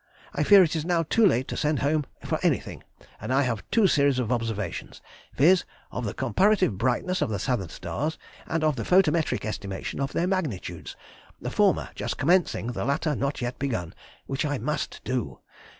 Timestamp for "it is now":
0.63-1.03